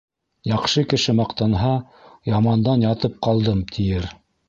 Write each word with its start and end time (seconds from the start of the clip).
Яҡшы 0.51 0.83
кеше 0.93 1.15
маҡтанһа, 1.19 1.75
ямандан 2.35 2.89
ятып 2.91 3.25
ҡалдым, 3.29 3.67
тиер. 3.77 4.15